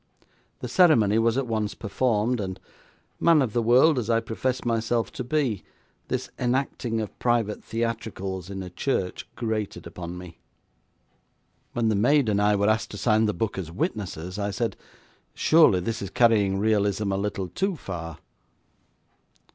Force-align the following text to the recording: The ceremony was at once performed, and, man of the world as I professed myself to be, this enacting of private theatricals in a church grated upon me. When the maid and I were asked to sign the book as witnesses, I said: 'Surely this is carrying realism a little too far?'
The 0.61 0.67
ceremony 0.67 1.19
was 1.19 1.37
at 1.37 1.45
once 1.45 1.75
performed, 1.75 2.39
and, 2.41 2.59
man 3.19 3.39
of 3.39 3.53
the 3.53 3.61
world 3.61 3.99
as 3.99 4.09
I 4.09 4.19
professed 4.19 4.65
myself 4.65 5.11
to 5.11 5.23
be, 5.23 5.63
this 6.07 6.31
enacting 6.39 6.99
of 6.99 7.19
private 7.19 7.63
theatricals 7.63 8.49
in 8.49 8.63
a 8.63 8.71
church 8.71 9.27
grated 9.35 9.85
upon 9.85 10.17
me. 10.17 10.39
When 11.73 11.89
the 11.89 11.95
maid 11.95 12.29
and 12.29 12.41
I 12.41 12.55
were 12.55 12.67
asked 12.67 12.89
to 12.89 12.97
sign 12.97 13.25
the 13.27 13.31
book 13.35 13.59
as 13.59 13.71
witnesses, 13.71 14.39
I 14.39 14.49
said: 14.49 14.75
'Surely 15.35 15.79
this 15.81 16.01
is 16.01 16.09
carrying 16.09 16.57
realism 16.57 17.11
a 17.11 17.15
little 17.15 17.47
too 17.49 17.75
far?' 17.75 18.17